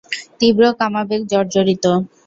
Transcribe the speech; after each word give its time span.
তীব্র 0.39 0.63
কামাবেগে 0.79 1.27
জর্জরিত। 1.31 1.85